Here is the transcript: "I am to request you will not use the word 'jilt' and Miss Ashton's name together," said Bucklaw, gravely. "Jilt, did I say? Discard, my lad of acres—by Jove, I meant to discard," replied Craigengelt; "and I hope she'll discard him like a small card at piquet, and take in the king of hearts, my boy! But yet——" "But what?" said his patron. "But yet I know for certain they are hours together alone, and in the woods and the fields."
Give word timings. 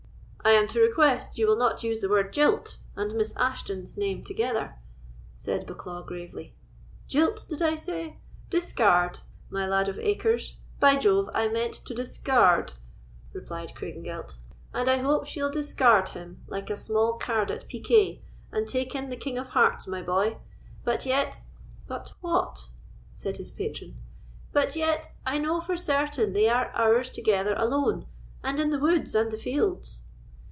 "I 0.43 0.53
am 0.53 0.67
to 0.69 0.81
request 0.81 1.37
you 1.37 1.45
will 1.47 1.55
not 1.55 1.83
use 1.83 2.01
the 2.01 2.09
word 2.09 2.33
'jilt' 2.33 2.79
and 2.95 3.13
Miss 3.13 3.33
Ashton's 3.37 3.95
name 3.95 4.23
together," 4.23 4.73
said 5.35 5.67
Bucklaw, 5.67 6.03
gravely. 6.03 6.55
"Jilt, 7.07 7.45
did 7.47 7.61
I 7.61 7.75
say? 7.75 8.17
Discard, 8.49 9.19
my 9.51 9.67
lad 9.67 9.87
of 9.87 9.99
acres—by 9.99 10.95
Jove, 10.95 11.29
I 11.35 11.47
meant 11.47 11.75
to 11.85 11.93
discard," 11.93 12.73
replied 13.33 13.73
Craigengelt; 13.75 14.37
"and 14.73 14.89
I 14.89 14.97
hope 14.97 15.27
she'll 15.27 15.51
discard 15.51 16.09
him 16.09 16.43
like 16.47 16.71
a 16.71 16.75
small 16.75 17.13
card 17.13 17.51
at 17.51 17.67
piquet, 17.67 18.23
and 18.51 18.67
take 18.67 18.95
in 18.95 19.09
the 19.09 19.17
king 19.17 19.37
of 19.37 19.49
hearts, 19.49 19.85
my 19.85 20.01
boy! 20.01 20.37
But 20.83 21.05
yet——" 21.05 21.37
"But 21.87 22.13
what?" 22.21 22.67
said 23.13 23.37
his 23.37 23.51
patron. 23.51 23.95
"But 24.51 24.75
yet 24.75 25.11
I 25.23 25.37
know 25.37 25.61
for 25.61 25.77
certain 25.77 26.33
they 26.33 26.49
are 26.49 26.71
hours 26.73 27.11
together 27.11 27.53
alone, 27.57 28.07
and 28.43 28.59
in 28.59 28.71
the 28.71 28.79
woods 28.79 29.13
and 29.13 29.29
the 29.29 29.37
fields." 29.37 30.01